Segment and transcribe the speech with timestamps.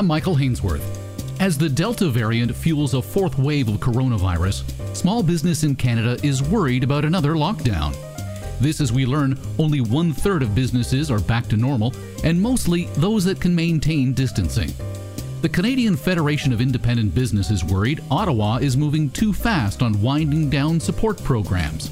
[0.00, 0.80] I'm Michael Hainsworth.
[1.40, 6.42] As the Delta variant fuels a fourth wave of coronavirus, small business in Canada is
[6.42, 7.94] worried about another lockdown.
[8.60, 11.92] This, as we learn, only one third of businesses are back to normal,
[12.24, 14.72] and mostly those that can maintain distancing.
[15.42, 20.48] The Canadian Federation of Independent Business is worried Ottawa is moving too fast on winding
[20.48, 21.90] down support programs.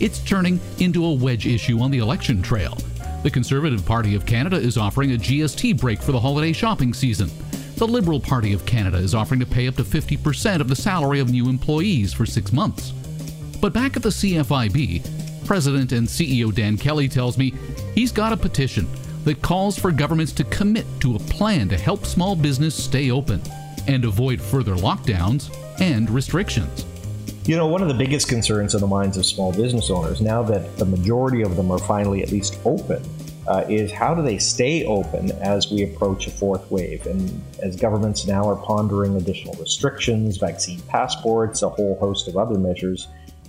[0.00, 2.78] It's turning into a wedge issue on the election trail.
[3.22, 7.30] The Conservative Party of Canada is offering a GST break for the holiday shopping season.
[7.80, 11.18] The Liberal Party of Canada is offering to pay up to 50% of the salary
[11.18, 12.90] of new employees for six months.
[13.58, 17.54] But back at the CFIB, President and CEO Dan Kelly tells me
[17.94, 18.86] he's got a petition
[19.24, 23.40] that calls for governments to commit to a plan to help small business stay open
[23.86, 25.50] and avoid further lockdowns
[25.80, 26.84] and restrictions.
[27.46, 30.42] You know, one of the biggest concerns in the minds of small business owners, now
[30.42, 33.02] that the majority of them are finally at least open,
[33.50, 37.04] uh, is how do they stay open as we approach a fourth wave?
[37.06, 42.58] And as governments now are pondering additional restrictions, vaccine passports, a whole host of other
[42.58, 43.08] measures,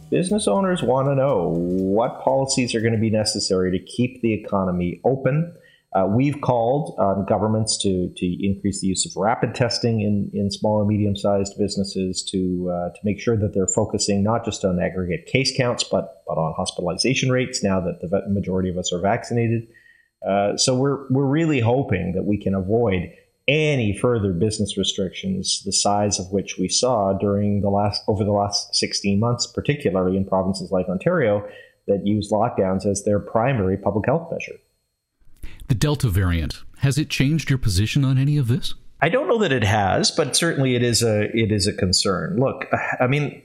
[0.10, 4.34] business owners want to know what policies are going to be necessary to keep the
[4.34, 5.54] economy open
[5.94, 10.50] uh, we've called on governments to, to increase the use of rapid testing in, in
[10.50, 14.64] small and medium sized businesses to, uh, to make sure that they're focusing not just
[14.64, 18.94] on aggregate case counts, but, but on hospitalization rates now that the majority of us
[18.94, 19.68] are vaccinated.
[20.28, 23.12] Uh, so we're, we're really hoping that we can avoid
[23.48, 28.32] any further business restrictions, the size of which we saw during the last over the
[28.32, 31.48] last 16 months, particularly in provinces like Ontario
[31.88, 34.60] that use lockdowns as their primary public health measure.
[35.68, 38.74] The Delta variant, has it changed your position on any of this?
[39.02, 42.38] I don't know that it has, but certainly it is a it is a concern.
[42.38, 42.68] Look,
[43.00, 43.42] I mean,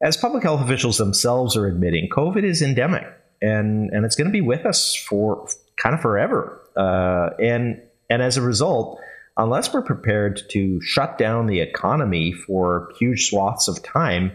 [0.00, 3.04] as public health officials themselves are admitting, COVID is endemic,
[3.42, 5.48] and and it's going to be with us for
[5.84, 6.60] kind of forever.
[6.76, 8.98] Uh, and and as a result,
[9.36, 14.32] unless we're prepared to shut down the economy for huge swaths of time,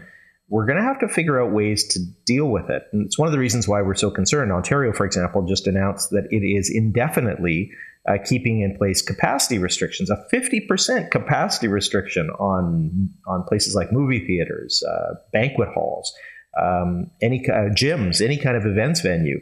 [0.48, 2.82] we're going to have to figure out ways to deal with it.
[2.92, 4.50] And it's one of the reasons why we're so concerned.
[4.52, 7.70] Ontario, for example, just announced that it is indefinitely
[8.08, 14.26] uh, keeping in place capacity restrictions, a 50% capacity restriction on, on places like movie
[14.26, 16.12] theaters, uh, banquet halls,
[16.60, 19.38] um, any uh, gyms, any kind of events venue.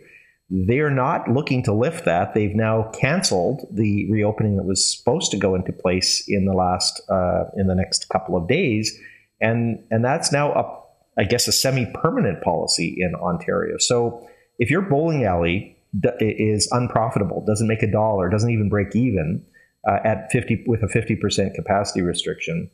[0.51, 2.35] They're not looking to lift that.
[2.35, 7.03] They've now canceled the reopening that was supposed to go into place in the last
[7.11, 8.99] uh, in the next couple of days,
[9.41, 10.79] and and that's now up
[11.19, 13.77] I guess, a semi permanent policy in Ontario.
[13.79, 14.27] So
[14.59, 15.77] if your bowling alley
[16.21, 19.45] is unprofitable, doesn't make a dollar, doesn't even break even
[19.87, 22.71] uh, at 50 with a 50% capacity restriction,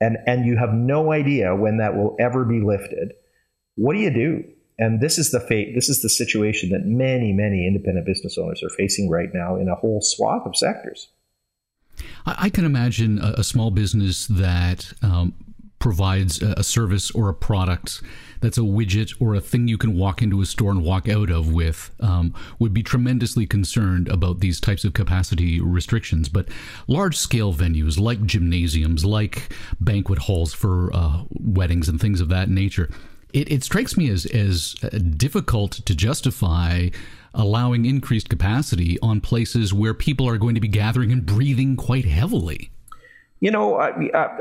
[0.00, 3.12] and, and you have no idea when that will ever be lifted,
[3.76, 4.44] what do you do?
[4.78, 8.62] And this is the fate, this is the situation that many, many independent business owners
[8.62, 11.08] are facing right now in a whole swath of sectors.
[12.26, 15.34] I, can imagine a, small business that um,
[15.78, 18.02] provides a service or a product
[18.40, 21.30] that's a widget or a thing you can walk into a store and walk out
[21.30, 26.28] of with um, would be tremendously concerned about these types of capacity restrictions.
[26.28, 26.48] But
[26.88, 32.48] large scale venues like gymnasiums, like banquet halls for uh, weddings and things of that
[32.48, 32.90] nature,
[33.34, 36.88] it, it strikes me as, as uh, difficult to justify
[37.34, 42.04] allowing increased capacity on places where people are going to be gathering and breathing quite
[42.04, 42.70] heavily.
[43.40, 43.92] You know, I,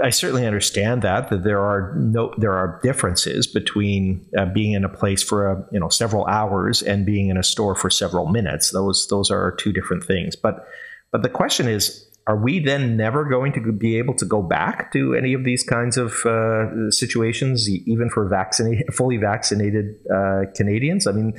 [0.02, 4.86] I, certainly understand that that there are no there are differences between uh, being in
[4.86, 8.28] a place for a, you know several hours and being in a store for several
[8.28, 8.72] minutes.
[8.72, 10.38] Those those are two different things.
[10.38, 10.66] But
[11.12, 14.94] but the question is, are we then never going to be able to go back
[14.94, 21.06] to any of these kinds of uh, situations, even for vaccinated, fully vaccinated uh, Canadians?
[21.06, 21.34] I mean,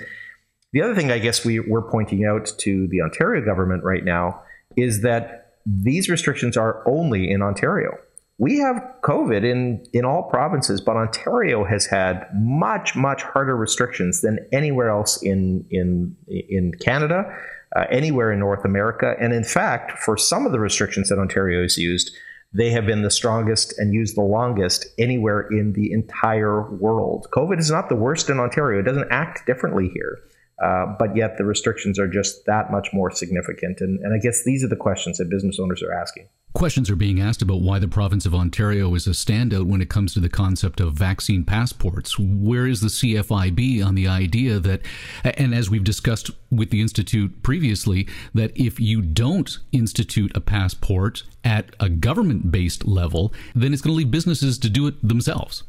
[0.73, 4.43] the other thing I guess we, we're pointing out to the Ontario government right now
[4.77, 7.97] is that these restrictions are only in Ontario.
[8.37, 14.21] We have COVID in, in all provinces, but Ontario has had much, much harder restrictions
[14.21, 17.33] than anywhere else in, in, in Canada,
[17.77, 19.15] uh, anywhere in North America.
[19.21, 22.11] And in fact, for some of the restrictions that Ontario has used,
[22.53, 27.27] they have been the strongest and used the longest anywhere in the entire world.
[27.33, 28.79] COVID is not the worst in Ontario.
[28.79, 30.19] It doesn't act differently here.
[30.63, 33.81] Uh, but yet the restrictions are just that much more significant.
[33.81, 36.29] And, and I guess these are the questions that business owners are asking.
[36.55, 39.91] Questions are being asked about why the province of Ontario is a standout when it
[39.91, 42.17] comes to the concept of vaccine passports.
[42.17, 44.83] Where is the CFIB on the idea that,
[45.25, 51.25] and as we've discussed with the Institute previously, that if you don't institute a passport
[51.43, 55.65] at a government based level, then it's going to leave businesses to do it themselves?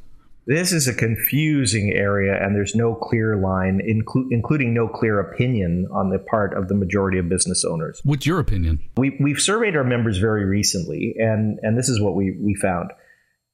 [0.48, 5.88] This is a confusing area, and there's no clear line, inclu- including no clear opinion
[5.92, 8.00] on the part of the majority of business owners.
[8.04, 8.80] What's your opinion?
[8.96, 12.92] We, we've surveyed our members very recently, and, and this is what we, we found.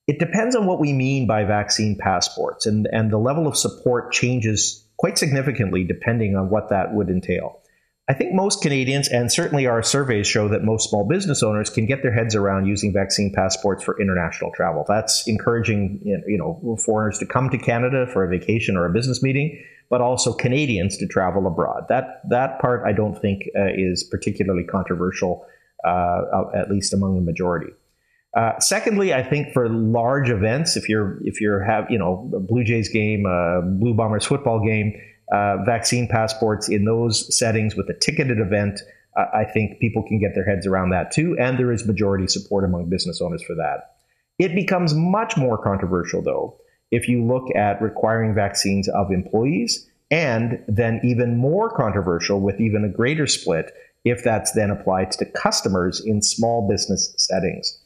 [0.08, 4.12] It depends on what we mean by vaccine passports, and, and the level of support
[4.12, 7.61] changes quite significantly depending on what that would entail.
[8.12, 11.86] I think most Canadians, and certainly our surveys show that most small business owners can
[11.86, 14.84] get their heads around using vaccine passports for international travel.
[14.86, 19.24] That's encouraging, you know, foreigners to come to Canada for a vacation or a business
[19.24, 21.86] meeting, but also Canadians to travel abroad.
[21.88, 25.46] That that part I don't think uh, is particularly controversial,
[25.86, 27.72] uh, at least among the majority.
[28.36, 32.42] Uh, secondly, I think for large events, if you're if you're have you know a
[32.42, 35.00] Blue Jays game, a Blue Bombers football game
[35.31, 38.80] uh, vaccine passports in those settings with a ticketed event,
[39.18, 41.38] uh, I think people can get their heads around that too.
[41.39, 43.95] And there is majority support among business owners for that.
[44.39, 46.57] It becomes much more controversial, though,
[46.92, 52.83] if you look at requiring vaccines of employees, and then even more controversial with even
[52.83, 53.72] a greater split
[54.04, 57.80] if that's then applied to customers in small business settings.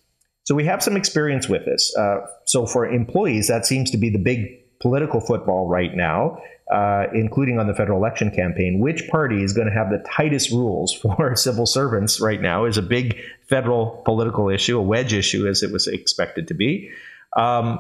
[0.43, 1.95] So we have some experience with this.
[1.97, 4.47] Uh, so for employees, that seems to be the big
[4.85, 6.37] political football right now
[6.71, 10.51] uh, including on the federal election campaign, which party is going to have the tightest
[10.51, 13.17] rules for civil servants right now is a big
[13.47, 16.89] federal political issue, a wedge issue as it was expected to be.
[17.37, 17.79] Um,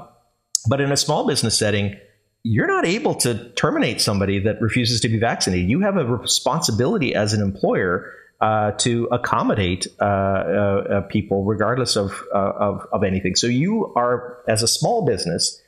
[0.67, 1.95] but in a small business setting,
[2.43, 5.67] you're not able to terminate somebody that refuses to be vaccinated.
[5.67, 8.11] You have a responsibility as an employer
[8.41, 13.35] uh, to accommodate uh, uh, uh people regardless of, uh, of, of anything.
[13.35, 15.59] So you are, as a small business,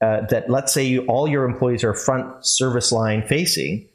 [0.00, 3.88] uh, that let's say you, all your employees are front service line facing,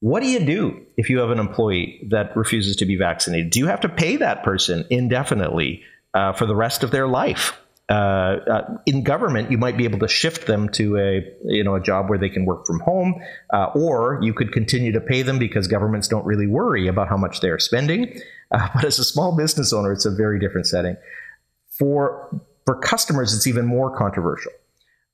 [0.00, 3.50] what do you do if you have an employee that refuses to be vaccinated?
[3.50, 5.82] Do you have to pay that person indefinitely
[6.12, 7.58] uh, for the rest of their life?
[7.88, 11.76] Uh, uh, in government, you might be able to shift them to a you know
[11.76, 13.14] a job where they can work from home,
[13.54, 17.16] uh, or you could continue to pay them because governments don't really worry about how
[17.16, 18.20] much they are spending.
[18.50, 20.96] Uh, but as a small business owner, it's a very different setting.
[21.78, 22.28] For
[22.66, 24.52] for customers, it's even more controversial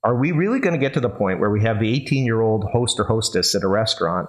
[0.04, 2.40] are we really going to get to the point where we have the 18 year
[2.40, 4.28] old host or hostess at a restaurant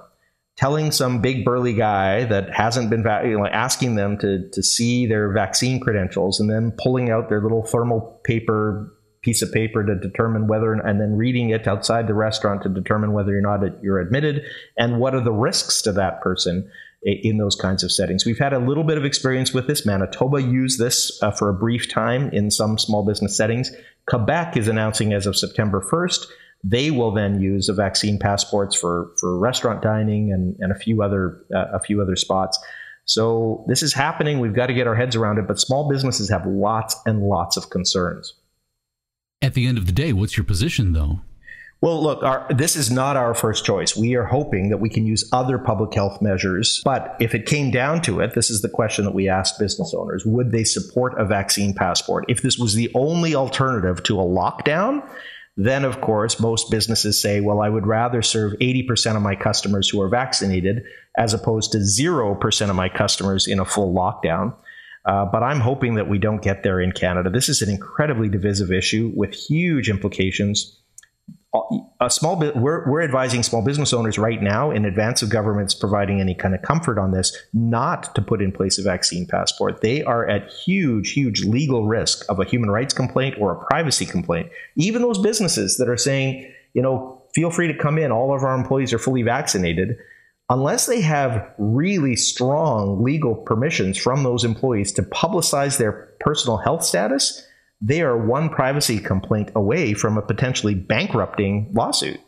[0.55, 5.07] telling some big burly guy that hasn't been you know, asking them to, to see
[5.07, 8.93] their vaccine credentials and then pulling out their little thermal paper
[9.23, 13.13] piece of paper to determine whether and then reading it outside the restaurant to determine
[13.13, 14.43] whether or not you're admitted
[14.77, 16.69] and what are the risks to that person
[17.05, 18.25] in those kinds of settings.
[18.25, 19.85] We've had a little bit of experience with this.
[19.85, 23.71] Manitoba used this uh, for a brief time in some small business settings.
[24.07, 26.25] Quebec is announcing as of September 1st,
[26.63, 31.01] they will then use the vaccine passports for, for restaurant dining and, and a few
[31.01, 32.57] other uh, a few other spots.
[33.05, 34.39] So this is happening.
[34.39, 35.47] We've got to get our heads around it.
[35.47, 38.33] But small businesses have lots and lots of concerns.
[39.41, 41.19] At the end of the day, what's your position though?
[41.83, 43.93] Well, look, our, this is not our first choice.
[43.93, 46.81] We are hoping that we can use other public health measures.
[46.85, 49.93] But if it came down to it, this is the question that we asked business
[49.93, 52.23] owners would they support a vaccine passport?
[52.29, 55.05] If this was the only alternative to a lockdown,
[55.57, 59.89] then of course most businesses say, well, I would rather serve 80% of my customers
[59.89, 60.85] who are vaccinated
[61.17, 64.55] as opposed to 0% of my customers in a full lockdown.
[65.03, 67.29] Uh, but I'm hoping that we don't get there in Canada.
[67.29, 70.79] This is an incredibly divisive issue with huge implications
[71.99, 76.19] a small we're, we're advising small business owners right now in advance of governments providing
[76.19, 79.81] any kind of comfort on this not to put in place a vaccine passport.
[79.81, 84.05] They are at huge huge legal risk of a human rights complaint or a privacy
[84.05, 84.49] complaint.
[84.75, 88.43] Even those businesses that are saying you know feel free to come in all of
[88.43, 89.95] our employees are fully vaccinated
[90.49, 96.83] unless they have really strong legal permissions from those employees to publicize their personal health
[96.83, 97.47] status
[97.85, 102.19] they are one privacy complaint away from a potentially bankrupting lawsuit.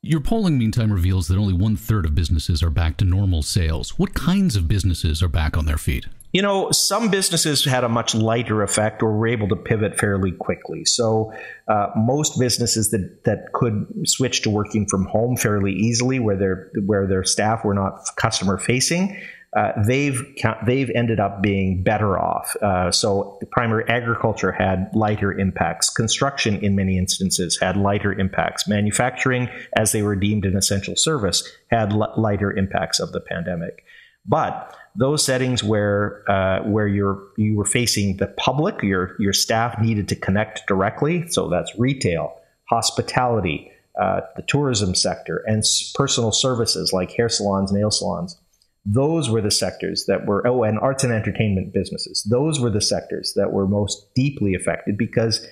[0.00, 3.98] Your polling, meantime, reveals that only one third of businesses are back to normal sales.
[3.98, 6.06] What kinds of businesses are back on their feet?
[6.32, 10.32] You know, some businesses had a much lighter effect or were able to pivot fairly
[10.32, 10.86] quickly.
[10.86, 11.32] So,
[11.68, 16.70] uh, most businesses that, that could switch to working from home fairly easily, where their
[16.86, 19.20] where their staff were not customer facing,
[19.54, 20.22] uh, they've
[20.64, 22.56] they've ended up being better off.
[22.62, 25.90] Uh, so primary agriculture had lighter impacts.
[25.90, 28.66] Construction, in many instances, had lighter impacts.
[28.66, 33.84] Manufacturing, as they were deemed an essential service, had l- lighter impacts of the pandemic.
[34.24, 39.78] But those settings where uh, where you're you were facing the public, your your staff
[39.78, 41.28] needed to connect directly.
[41.28, 42.40] So that's retail,
[42.70, 45.62] hospitality, uh, the tourism sector, and
[45.94, 48.38] personal services like hair salons, nail salons
[48.84, 52.80] those were the sectors that were oh and arts and entertainment businesses those were the
[52.80, 55.46] sectors that were most deeply affected because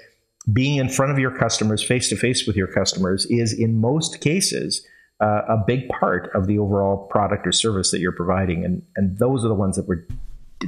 [0.53, 4.21] being in front of your customers, face to face with your customers, is in most
[4.21, 4.87] cases
[5.21, 8.65] uh, a big part of the overall product or service that you're providing.
[8.65, 10.07] And, and those are the ones that were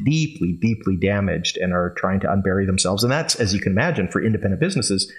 [0.05, 3.03] deeply, deeply damaged and are trying to unbury themselves.
[3.03, 5.11] And that's, as you can imagine, for independent businesses,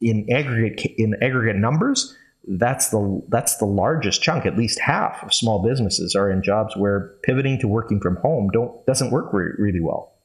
[0.00, 2.16] in aggregate in aggregate numbers,
[2.46, 4.46] that's the that's the largest chunk.
[4.46, 8.50] At least half of small businesses are in jobs where pivoting to working from home
[8.52, 10.15] don't doesn't work re- really well.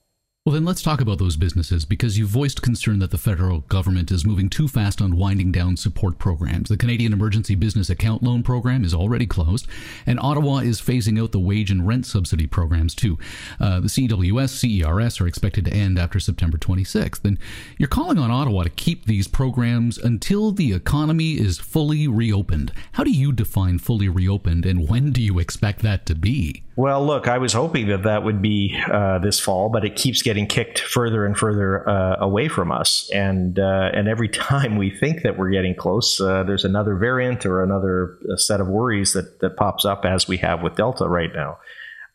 [0.43, 4.10] Well, then let's talk about those businesses because you voiced concern that the federal government
[4.10, 6.67] is moving too fast on winding down support programs.
[6.67, 9.67] The Canadian Emergency Business Account Loan Program is already closed,
[10.07, 13.19] and Ottawa is phasing out the wage and rent subsidy programs too.
[13.60, 17.24] Uh, the CWS, CERS are expected to end after September 26th.
[17.24, 17.38] And
[17.77, 22.71] you're calling on Ottawa to keep these programs until the economy is fully reopened.
[22.93, 26.63] How do you define fully reopened, and when do you expect that to be?
[26.78, 30.22] Well, look, I was hoping that that would be uh, this fall, but it keeps
[30.22, 33.10] getting kicked further and further uh, away from us.
[33.13, 37.46] And uh, and every time we think that we're getting close, uh, there's another variant
[37.46, 41.08] or another uh, set of worries that that pops up as we have with Delta
[41.08, 41.58] right now.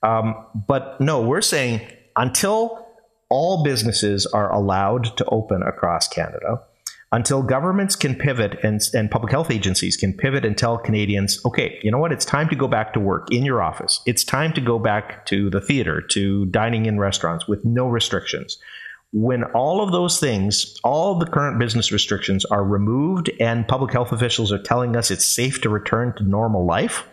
[0.03, 1.81] Um, but no, we're saying
[2.17, 2.87] until
[3.29, 6.63] all businesses are allowed to open across Canada
[7.13, 11.79] until governments can pivot and, and public health agencies can pivot and tell Canadians, okay,
[11.83, 12.13] you know what?
[12.13, 14.01] It's time to go back to work in your office.
[14.07, 18.59] It's time to go back to the theater, to dining in restaurants with no restrictions.
[19.13, 24.11] When all of those things, all the current business restrictions are removed and public health
[24.11, 27.05] officials are telling us it's safe to return to normal life,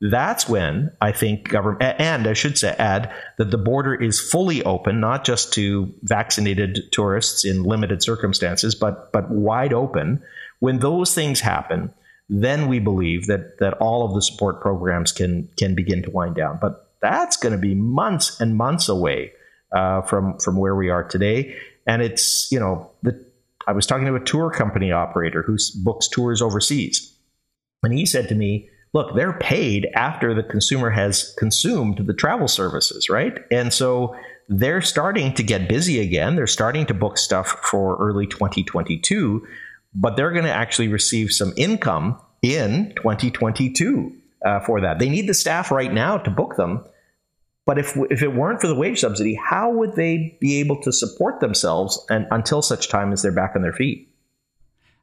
[0.00, 4.62] that's when I think government, and I should say, add that the border is fully
[4.64, 10.22] open, not just to vaccinated tourists in limited circumstances, but but wide open.
[10.60, 11.92] When those things happen,
[12.30, 16.34] then we believe that that all of the support programs can can begin to wind
[16.34, 16.58] down.
[16.62, 19.32] But that's going to be months and months away
[19.72, 21.56] uh, from from where we are today.
[21.86, 23.22] And it's you know the
[23.66, 27.14] I was talking to a tour company operator who books tours overseas,
[27.82, 32.48] and he said to me look, they're paid after the consumer has consumed the travel
[32.48, 33.38] services, right?
[33.50, 34.16] And so
[34.48, 36.36] they're starting to get busy again.
[36.36, 39.46] They're starting to book stuff for early 2022,
[39.94, 44.12] but they're going to actually receive some income in 2022
[44.44, 44.98] uh, for that.
[44.98, 46.84] They need the staff right now to book them.
[47.66, 50.92] But if, if it weren't for the wage subsidy, how would they be able to
[50.92, 54.08] support themselves and, until such time as they're back on their feet?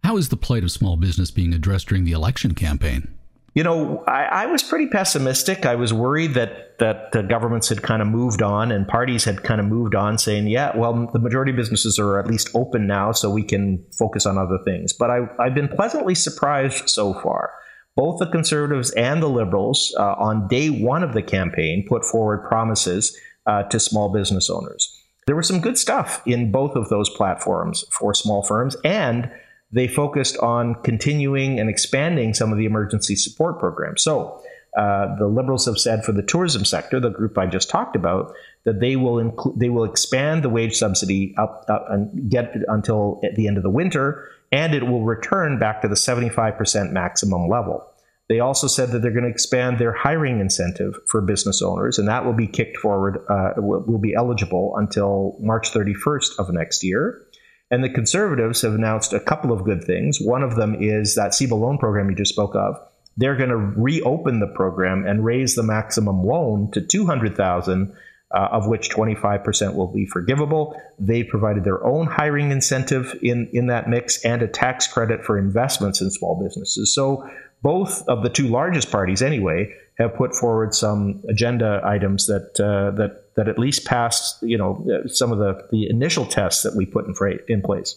[0.04, 3.17] How is the plight of small business being addressed during the election campaign?
[3.58, 5.66] You know, I, I, was pretty pessimistic.
[5.66, 9.42] I was worried that that the governments had kind of moved on and parties had
[9.42, 12.86] kind of moved on, saying, "Yeah, well, the majority of businesses are at least open
[12.86, 17.16] now, so we can focus on other things." But I, have been pleasantly surprised so
[17.16, 17.52] far.
[17.96, 22.48] Both the Conservatives and the Liberals, uh, on day one of the campaign, put forward
[22.48, 24.88] promises uh, to small business owners.
[25.26, 29.32] There was some good stuff in both of those platforms for small firms and
[29.72, 34.02] they focused on continuing and expanding some of the emergency support programs.
[34.02, 34.42] So,
[34.78, 38.34] uh, the Liberals have said for the tourism sector, the group I just talked about,
[38.64, 43.48] that they will they will expand the wage subsidy up, up and get until the
[43.48, 47.92] end of the winter, and it will return back to the 75% maximum level.
[48.30, 52.08] They also said that they're going to expand their hiring incentive for business owners, and
[52.10, 56.84] that will be kicked forward, uh, will, will be eligible until March 31st of next
[56.84, 57.22] year.
[57.70, 60.20] And the conservatives have announced a couple of good things.
[60.22, 62.80] One of them is that CEBA loan program you just spoke of.
[63.18, 67.94] They're going to reopen the program and raise the maximum loan to 200,000
[68.30, 70.80] uh, of which 25% will be forgivable.
[71.00, 75.38] They provided their own hiring incentive in, in that mix and a tax credit for
[75.38, 76.94] investments in small businesses.
[76.94, 77.30] So
[77.62, 82.92] both of the two largest parties, anyway, have put forward some agenda items that uh,
[82.98, 86.86] that that at least passed, you know, some of the, the initial tests that we
[86.86, 87.96] put in, fra- in place.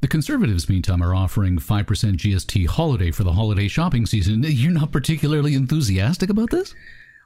[0.00, 4.44] The Conservatives, meantime, are offering 5% GST holiday for the holiday shopping season.
[4.46, 6.74] You're not particularly enthusiastic about this?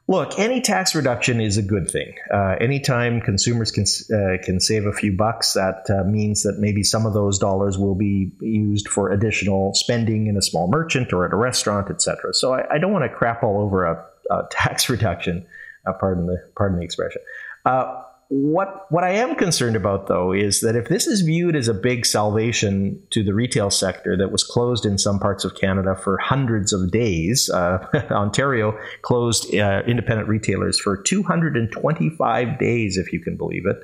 [0.06, 2.14] Look, any tax reduction is a good thing.
[2.32, 6.82] Uh, anytime consumers can uh, can save a few bucks, that uh, means that maybe
[6.82, 11.24] some of those dollars will be used for additional spending in a small merchant or
[11.24, 12.34] at a restaurant, etc.
[12.34, 15.46] So I, I, don't want to crap all over a, a tax reduction.
[15.86, 17.20] Uh, pardon the pardon the expression.
[17.64, 21.68] Uh, what what I am concerned about though is that if this is viewed as
[21.68, 25.94] a big salvation to the retail sector that was closed in some parts of Canada
[25.94, 33.20] for hundreds of days, uh, Ontario closed uh, independent retailers for 225 days, if you
[33.20, 33.76] can believe it.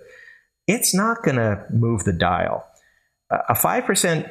[0.67, 2.65] It's not going to move the dial.
[3.31, 4.27] a five percent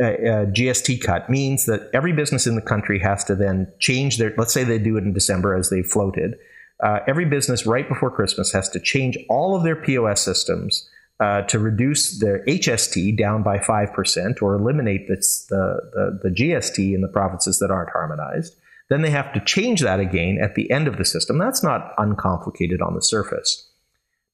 [0.00, 4.18] uh, uh, GST cut means that every business in the country has to then change
[4.18, 4.34] their.
[4.36, 6.34] Let's say they do it in December as they floated
[6.82, 10.88] uh, every business right before Christmas has to change all of their POS systems
[11.20, 15.16] uh, to reduce their HST down by 5% or eliminate the,
[15.48, 18.54] the, the GST in the provinces that aren't harmonized.
[18.88, 21.38] Then they have to change that again at the end of the system.
[21.38, 23.68] That's not uncomplicated on the surface.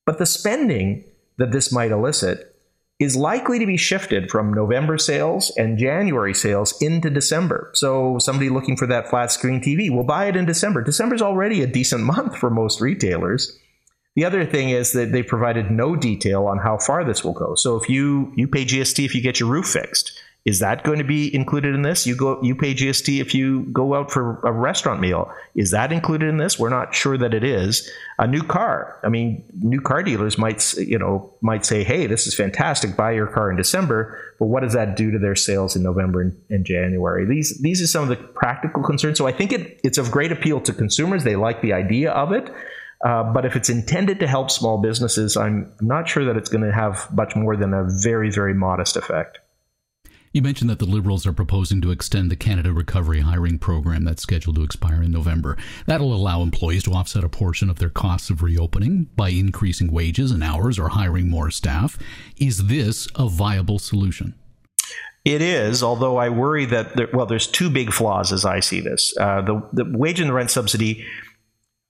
[0.04, 1.04] But the spending
[1.38, 2.53] that this might elicit
[3.00, 7.70] is likely to be shifted from November sales and January sales into December.
[7.74, 10.82] So somebody looking for that flat screen TV will buy it in December.
[10.82, 13.58] December is already a decent month for most retailers.
[14.14, 17.56] The other thing is that they provided no detail on how far this will go.
[17.56, 20.98] So if you you pay GST if you get your roof fixed, is that going
[20.98, 22.06] to be included in this?
[22.06, 25.32] You go, you pay GST if you go out for a restaurant meal.
[25.54, 26.58] Is that included in this?
[26.58, 27.90] We're not sure that it is.
[28.18, 29.00] A new car.
[29.02, 32.94] I mean, new car dealers might, you know, might say, "Hey, this is fantastic.
[32.94, 36.20] Buy your car in December." But what does that do to their sales in November
[36.20, 37.24] and, and January?
[37.24, 39.16] These these are some of the practical concerns.
[39.16, 41.24] So I think it, it's of great appeal to consumers.
[41.24, 42.52] They like the idea of it.
[43.02, 46.64] Uh, but if it's intended to help small businesses, I'm not sure that it's going
[46.64, 49.40] to have much more than a very, very modest effect.
[50.34, 54.22] You mentioned that the Liberals are proposing to extend the Canada Recovery Hiring Program that's
[54.22, 55.56] scheduled to expire in November.
[55.86, 60.32] That'll allow employees to offset a portion of their costs of reopening by increasing wages
[60.32, 61.96] and hours or hiring more staff.
[62.36, 64.34] Is this a viable solution?
[65.24, 68.80] It is, although I worry that there, well, there's two big flaws as I see
[68.80, 69.16] this.
[69.16, 71.06] Uh, the, the wage and the rent subsidy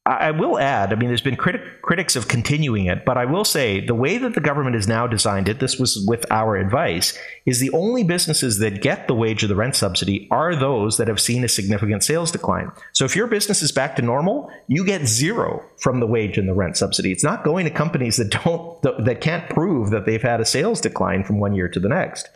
[0.07, 3.45] I will add, I mean, there's been criti- critics of continuing it, but I will
[3.45, 7.19] say the way that the government has now designed it, this was with our advice,
[7.47, 11.09] is the only businesses that get the wage or the rent subsidy are those that
[11.09, 12.71] have seen a significant sales decline.
[12.93, 16.47] So if your business is back to normal, you get zero from the wage and
[16.47, 17.11] the rent subsidy.
[17.11, 20.83] It's not going to companies that don't, that can't prove that they've had a sales
[20.83, 22.29] decline from one year to the next.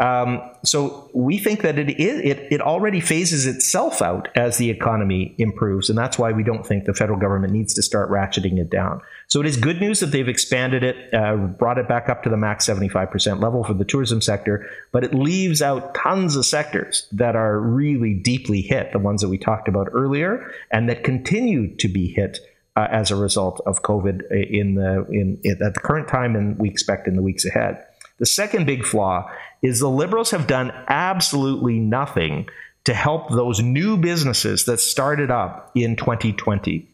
[0.00, 4.70] Um, so we think that it, is, it, it already phases itself out as the
[4.70, 8.58] economy improves, and that's why we don't think the federal government needs to start ratcheting
[8.58, 9.02] it down.
[9.28, 12.30] So it is good news that they've expanded it, uh, brought it back up to
[12.30, 17.06] the max 75% level for the tourism sector, but it leaves out tons of sectors
[17.12, 21.76] that are really deeply hit, the ones that we talked about earlier, and that continue
[21.76, 22.38] to be hit
[22.74, 26.58] uh, as a result of COVID in the in, in at the current time, and
[26.58, 27.84] we expect in the weeks ahead.
[28.20, 29.28] The second big flaw
[29.62, 32.48] is the liberals have done absolutely nothing
[32.84, 36.90] to help those new businesses that started up in 2020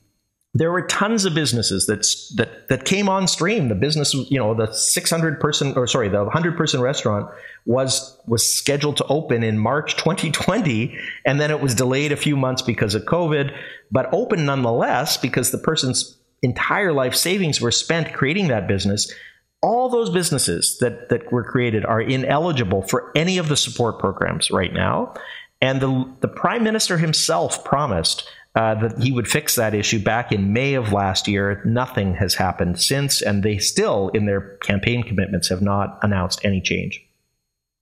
[0.59, 3.69] there were tons of businesses that that that came on stream.
[3.69, 7.29] The business, you know, the 600 person or sorry, the 100 person restaurant
[7.67, 12.37] was was scheduled to open in March 2020, and then it was delayed a few
[12.37, 13.55] months because of COVID,
[13.91, 19.13] but open nonetheless because the person's entire life savings were spent creating that business
[19.63, 24.51] all those businesses that, that were created are ineligible for any of the support programs
[24.51, 25.15] right now.
[25.61, 30.33] And the, the prime minister himself promised uh, that he would fix that issue back
[30.33, 31.63] in May of last year.
[31.65, 36.61] Nothing has happened since, and they still, in their campaign commitments, have not announced any
[36.61, 37.06] change.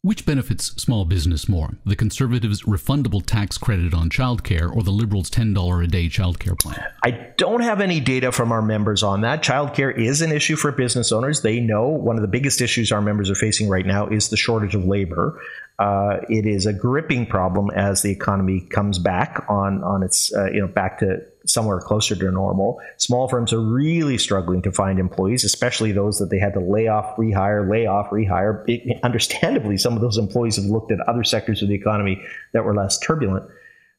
[0.05, 1.79] Which benefits small business more?
[1.87, 6.79] The Conservatives' refundable tax credit on childcare or the Liberals' $10 a day childcare plan?
[7.03, 9.43] I don't have any data from our members on that.
[9.43, 11.40] Childcare is an issue for business owners.
[11.40, 14.37] They know one of the biggest issues our members are facing right now is the
[14.37, 15.40] shortage of labor.
[15.79, 20.51] Uh, it is a gripping problem as the economy comes back on on its uh,
[20.53, 22.81] you know back to somewhere closer to normal.
[22.97, 26.89] Small firms are really struggling to find employees, especially those that they had to lay
[26.89, 28.65] off, rehire, lay off, rehire.
[28.67, 32.65] It, understandably, some of those employees have looked at other sectors of the economy that
[32.65, 33.45] were less turbulent.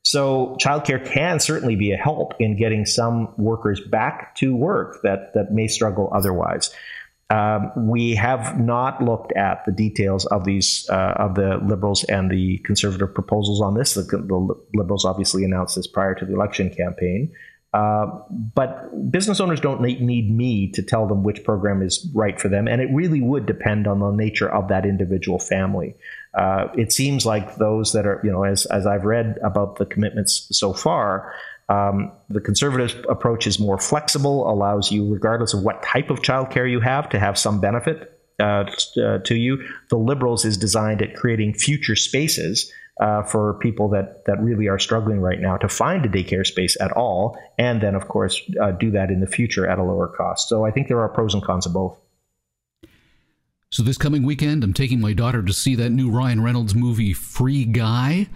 [0.04, 5.34] So childcare can certainly be a help in getting some workers back to work that,
[5.34, 6.72] that may struggle otherwise.
[7.32, 12.30] Um, we have not looked at the details of these uh, of the liberals and
[12.30, 13.96] the conservative proposals on this.
[13.96, 17.34] The, the, liberals obviously announced this prior to the election campaign,
[17.74, 18.06] uh,
[18.54, 22.68] but business owners don't need me to tell them which program is right for them,
[22.68, 25.96] and it really would depend on the nature of that individual family.
[26.36, 29.88] Uh, it seems like those that are, you know, as as I've read about the
[29.88, 31.34] commitments so far,
[31.69, 36.69] um, the conservative approach is more flexible, allows you, regardless of what type of childcare
[36.69, 38.65] you have, to have some benefit uh,
[39.04, 39.65] uh, to you.
[39.89, 44.80] The liberals is designed at creating future spaces uh, for people that that really are
[44.80, 48.71] struggling right now to find a daycare space at all, and then of course uh,
[48.71, 50.47] do that in the future at a lower cost.
[50.49, 51.99] So I think there are pros and cons of both.
[53.71, 57.12] So this coming weekend, I'm taking my daughter to see that new Ryan Reynolds movie,
[57.12, 58.28] Free Guy.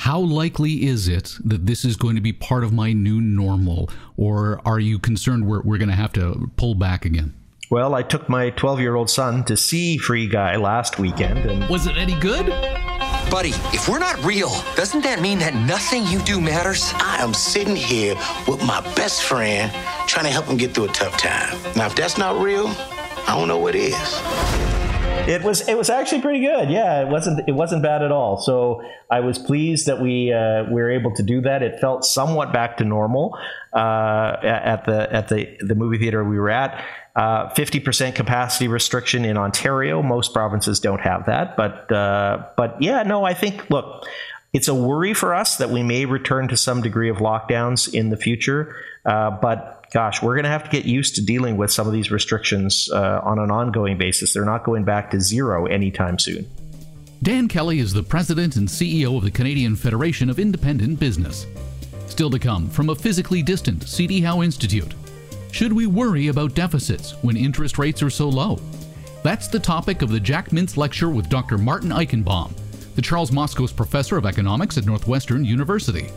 [0.00, 3.88] How likely is it that this is going to be part of my new normal?
[4.18, 7.32] Or are you concerned we're, we're going to have to pull back again?
[7.70, 11.38] Well, I took my 12 year old son to see Free Guy last weekend.
[11.38, 12.46] and Was it any good?
[13.30, 16.92] Buddy, if we're not real, doesn't that mean that nothing you do matters?
[16.96, 19.72] I am sitting here with my best friend
[20.06, 21.56] trying to help him get through a tough time.
[21.74, 24.75] Now, if that's not real, I don't know what is.
[25.28, 26.70] It was it was actually pretty good.
[26.70, 28.38] Yeah, it wasn't it wasn't bad at all.
[28.38, 31.62] So I was pleased that we uh, we were able to do that.
[31.62, 33.36] It felt somewhat back to normal
[33.72, 36.84] uh, at the at the the movie theater we were at.
[37.16, 40.00] Uh, fifty percent capacity restriction in Ontario.
[40.00, 44.06] Most provinces don't have that, but uh, but yeah, no, I think look,
[44.52, 48.10] it's a worry for us that we may return to some degree of lockdowns in
[48.10, 51.72] the future, uh, but gosh, we're going to have to get used to dealing with
[51.72, 54.34] some of these restrictions uh, on an ongoing basis.
[54.34, 56.48] They're not going back to zero anytime soon.
[57.22, 61.46] Dan Kelly is the president and CEO of the Canadian Federation of Independent Business.
[62.08, 64.94] Still to come from a physically distant CD Howe Institute.
[65.50, 68.60] Should we worry about deficits when interest rates are so low?
[69.22, 71.56] That's the topic of the Jack Mintz lecture with Dr.
[71.58, 72.52] Martin Eichenbaum,
[72.94, 76.10] the Charles Moskos Professor of Economics at Northwestern University.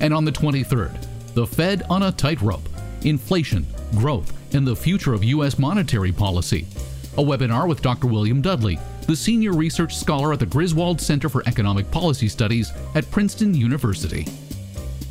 [0.00, 2.68] And on the 23rd, the Fed on a tightrope
[3.06, 5.58] inflation, growth, and the future of U.S.
[5.58, 6.66] monetary policy.
[7.14, 8.06] A webinar with Dr.
[8.06, 13.10] William Dudley, the senior research scholar at the Griswold Center for Economic Policy Studies at
[13.10, 14.26] Princeton University.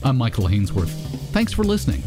[0.03, 0.91] I'm Michael Hainsworth.
[1.31, 2.03] Thanks for listening.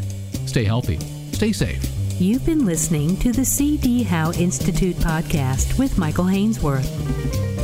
[0.46, 0.98] Stay healthy,
[1.32, 1.84] stay safe.
[2.20, 4.02] You've been listening to the C.D.
[4.02, 6.86] Howe Institute podcast with Michael Hainsworth.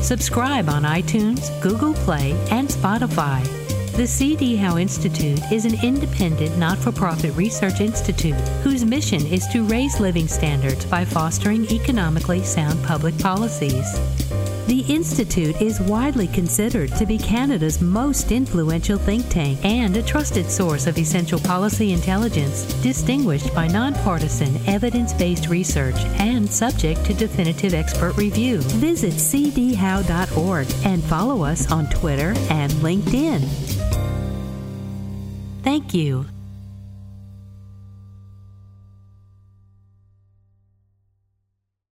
[0.03, 3.64] Subscribe on iTunes, Google Play, and Spotify.
[3.97, 4.57] The C.D.
[4.57, 10.01] Howe Institute is an independent, not for profit research institute whose mission is to raise
[10.01, 13.87] living standards by fostering economically sound public policies.
[14.67, 20.51] The Institute is widely considered to be Canada's most influential think tank and a trusted
[20.51, 27.75] source of essential policy intelligence, distinguished by nonpartisan, evidence based research and subject to definitive
[27.75, 28.59] expert review.
[28.59, 33.74] Visit cdhowe.org and follow us on Twitter and LinkedIn.
[35.65, 36.34] Thank you.